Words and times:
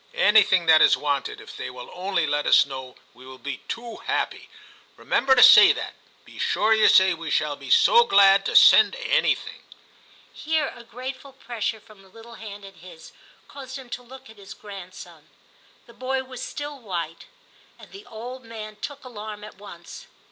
Anything 0.17 0.65
that 0.65 0.81
is 0.81 0.97
wanted, 0.97 1.39
if 1.39 1.55
they 1.55 1.69
will 1.69 1.91
only 1.93 2.25
let 2.25 2.47
us 2.47 2.65
know, 2.65 2.95
we 3.13 3.23
will 3.23 3.37
be 3.37 3.57
too 3.67 3.97
happy; 3.97 4.49
remember 4.95 5.35
to 5.35 5.43
say 5.43 5.73
that; 5.73 5.93
be 6.25 6.39
sure 6.39 6.73
you 6.73 6.87
say 6.87 7.13
we 7.13 7.29
shall 7.29 7.55
be 7.55 7.69
so 7.69 8.05
glad 8.05 8.43
to 8.47 8.55
send 8.55 8.95
anything.' 8.95 9.61
Here 10.33 10.73
a 10.75 10.83
grateful 10.83 11.33
pressure 11.33 11.79
from 11.79 12.01
the 12.01 12.09
little 12.09 12.33
hand 12.33 12.65
in 12.65 12.73
his 12.73 13.11
caused 13.47 13.77
him 13.77 13.89
to 13.91 14.01
look 14.01 14.27
at 14.27 14.37
his 14.37 14.55
grand. 14.55 14.95
son. 14.95 15.29
The 15.85 15.93
boy 15.93 16.23
was 16.23 16.41
still 16.41 16.79
white, 16.79 17.27
and 17.77 17.91
the 17.91 18.07
old 18.07 18.43
man 18.43 18.77
took 18.77 19.05
alarm 19.05 19.43
at 19.43 19.59
once. 19.59 20.07